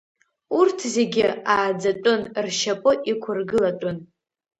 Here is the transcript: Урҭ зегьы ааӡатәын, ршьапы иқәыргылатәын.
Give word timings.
Урҭ 0.59 0.77
зегьы 0.95 1.27
ааӡатәын, 1.53 2.21
ршьапы 2.45 2.91
иқәыргылатәын. 3.11 3.97